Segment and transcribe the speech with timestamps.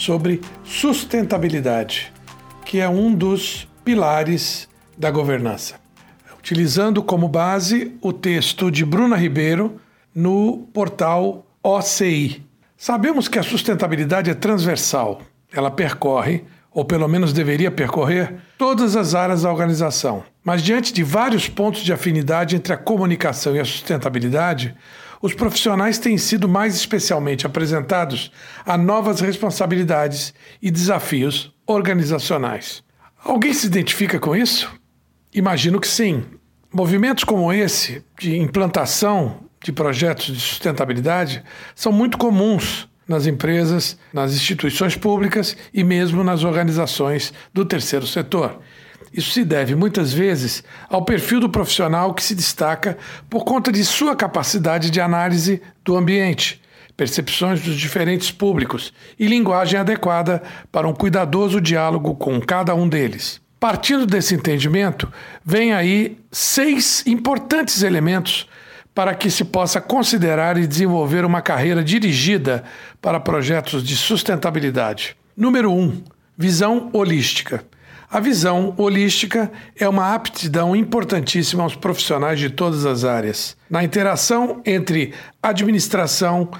[0.00, 2.10] sobre sustentabilidade,
[2.64, 5.74] que é um dos pilares da governança.
[6.38, 9.78] Utilizando como base o texto de Bruna Ribeiro
[10.14, 12.42] no portal OCI.
[12.78, 15.20] Sabemos que a sustentabilidade é transversal,
[15.52, 20.24] ela percorre, ou pelo menos deveria percorrer, todas as áreas da organização.
[20.42, 24.74] Mas diante de vários pontos de afinidade entre a comunicação e a sustentabilidade,
[25.22, 28.32] os profissionais têm sido mais especialmente apresentados
[28.64, 32.82] a novas responsabilidades e desafios organizacionais.
[33.22, 34.72] Alguém se identifica com isso?
[35.32, 36.24] Imagino que sim.
[36.72, 41.42] Movimentos como esse, de implantação de projetos de sustentabilidade,
[41.74, 48.60] são muito comuns nas empresas, nas instituições públicas e mesmo nas organizações do terceiro setor.
[49.12, 52.96] Isso se deve muitas vezes ao perfil do profissional que se destaca
[53.28, 56.60] por conta de sua capacidade de análise do ambiente,
[56.96, 63.40] percepções dos diferentes públicos e linguagem adequada para um cuidadoso diálogo com cada um deles.
[63.58, 65.12] Partindo desse entendimento,
[65.44, 68.48] vem aí seis importantes elementos
[68.94, 72.64] para que se possa considerar e desenvolver uma carreira dirigida
[73.00, 75.16] para projetos de sustentabilidade.
[75.36, 75.78] Número 1.
[75.78, 76.02] Um,
[76.36, 77.64] visão holística.
[78.12, 83.56] A visão holística é uma aptidão importantíssima aos profissionais de todas as áreas.
[83.70, 86.50] Na interação entre administração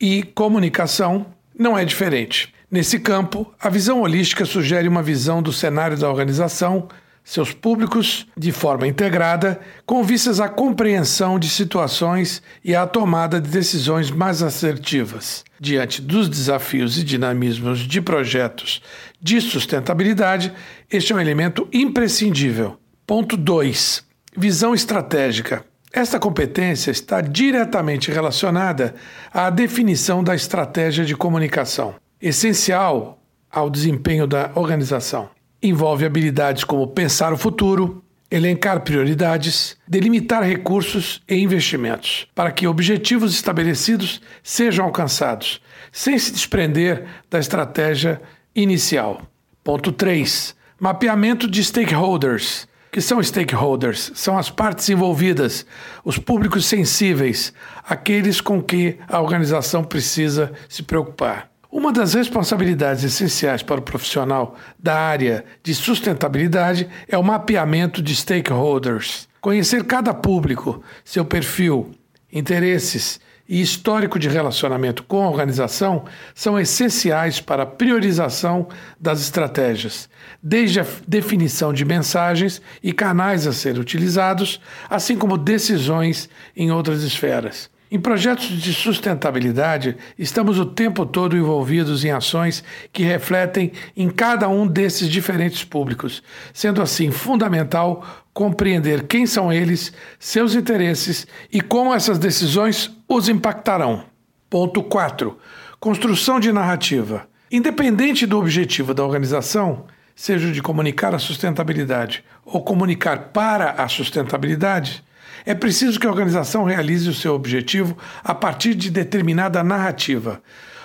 [0.00, 1.26] e comunicação,
[1.58, 2.54] não é diferente.
[2.70, 6.88] Nesse campo, a visão holística sugere uma visão do cenário da organização,
[7.24, 13.48] seus públicos de forma integrada, com vistas à compreensão de situações e à tomada de
[13.48, 15.42] decisões mais assertivas.
[15.58, 18.82] Diante dos desafios e dinamismos de projetos
[19.20, 20.52] de sustentabilidade,
[20.90, 22.76] este é um elemento imprescindível.
[23.06, 24.04] Ponto 2.
[24.36, 25.64] Visão estratégica.
[25.90, 28.94] Esta competência está diretamente relacionada
[29.32, 35.30] à definição da estratégia de comunicação, essencial ao desempenho da organização.
[35.66, 43.32] Envolve habilidades como pensar o futuro, elencar prioridades, delimitar recursos e investimentos, para que objetivos
[43.32, 48.20] estabelecidos sejam alcançados, sem se desprender da estratégia
[48.54, 49.22] inicial.
[49.64, 50.54] Ponto 3.
[50.78, 52.68] Mapeamento de stakeholders.
[52.92, 54.12] que são stakeholders?
[54.14, 55.64] São as partes envolvidas,
[56.04, 57.54] os públicos sensíveis,
[57.88, 61.53] aqueles com que a organização precisa se preocupar.
[61.74, 68.14] Uma das responsabilidades essenciais para o profissional da área de sustentabilidade é o mapeamento de
[68.14, 69.28] stakeholders.
[69.40, 71.90] Conhecer cada público, seu perfil,
[72.32, 73.18] interesses
[73.48, 78.68] e histórico de relacionamento com a organização são essenciais para a priorização
[79.00, 80.08] das estratégias,
[80.40, 87.02] desde a definição de mensagens e canais a ser utilizados, assim como decisões em outras
[87.02, 87.73] esferas.
[87.94, 94.48] Em projetos de sustentabilidade, estamos o tempo todo envolvidos em ações que refletem em cada
[94.48, 96.20] um desses diferentes públicos,
[96.52, 104.02] sendo assim fundamental compreender quem são eles, seus interesses e como essas decisões os impactarão.
[104.50, 105.38] Ponto 4.
[105.78, 107.28] Construção de narrativa.
[107.48, 109.84] Independente do objetivo da organização,
[110.16, 115.04] seja de comunicar a sustentabilidade ou comunicar para a sustentabilidade,
[115.44, 120.42] é preciso que a organização realize o seu objetivo a partir de determinada narrativa.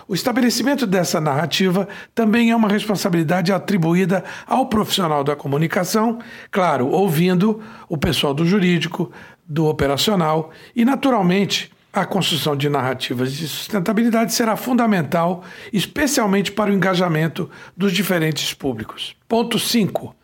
[0.08, 6.18] O estabelecimento dessa narrativa também é uma responsabilidade atribuída ao profissional da comunicação,
[6.50, 9.12] claro, ouvindo o pessoal do jurídico,
[9.48, 15.44] do operacional e, naturalmente, a construção de narrativas de sustentabilidade será fundamental,
[15.74, 19.16] especialmente para o engajamento dos diferentes públicos.
[19.28, 20.16] Ponto 5.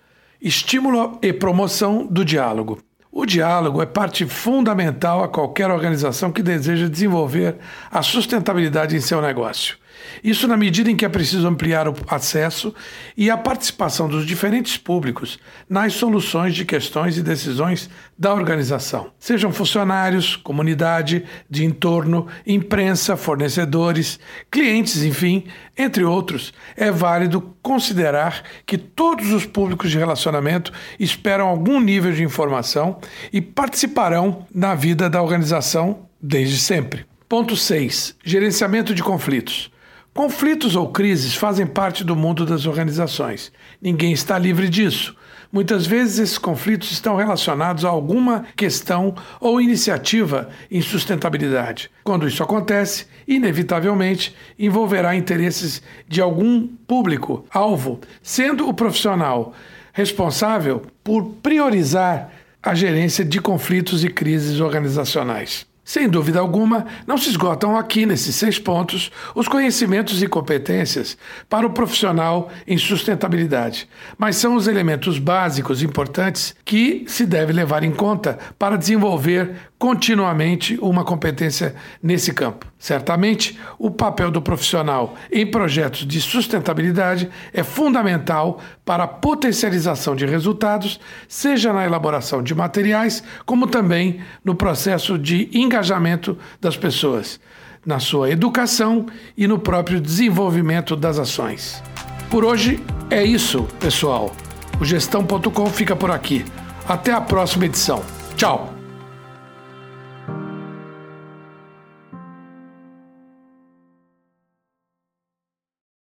[0.42, 2.85] Estímulo e promoção do diálogo.
[3.18, 7.56] O diálogo é parte fundamental a qualquer organização que deseja desenvolver
[7.90, 9.78] a sustentabilidade em seu negócio.
[10.24, 12.74] Isso na medida em que é preciso ampliar o acesso
[13.16, 19.12] e a participação dos diferentes públicos nas soluções de questões e decisões da organização.
[19.20, 24.20] Sejam funcionários, comunidade, de entorno, imprensa, fornecedores,
[24.50, 25.46] clientes, enfim,
[25.78, 32.24] entre outros, é válido considerar que todos os públicos de relacionamento esperam algum nível de
[32.24, 33.00] informação
[33.34, 37.06] e participarão na vida da organização desde sempre.
[37.28, 38.16] Ponto 6.
[38.24, 39.72] Gerenciamento de conflitos.
[40.16, 43.52] Conflitos ou crises fazem parte do mundo das organizações.
[43.82, 45.14] Ninguém está livre disso.
[45.52, 51.92] Muitas vezes esses conflitos estão relacionados a alguma questão ou iniciativa em sustentabilidade.
[52.02, 59.54] Quando isso acontece, inevitavelmente envolverá interesses de algum público alvo, sendo o profissional
[59.92, 62.32] responsável por priorizar
[62.64, 65.68] a gerência de conflitos e crises organizacionais.
[65.88, 71.16] Sem dúvida alguma, não se esgotam aqui nesses seis pontos os conhecimentos e competências
[71.48, 73.88] para o profissional em sustentabilidade,
[74.18, 79.56] mas são os elementos básicos importantes que se deve levar em conta para desenvolver
[79.86, 82.66] continuamente uma competência nesse campo.
[82.80, 90.26] Certamente, o papel do profissional em projetos de sustentabilidade é fundamental para a potencialização de
[90.26, 97.40] resultados, seja na elaboração de materiais, como também no processo de engajamento das pessoas,
[97.86, 99.06] na sua educação
[99.38, 101.84] e no próprio desenvolvimento das ações.
[102.32, 104.36] Por hoje é isso, pessoal.
[104.82, 106.44] O gestão.com fica por aqui.
[106.88, 108.02] Até a próxima edição.
[108.36, 108.75] Tchau!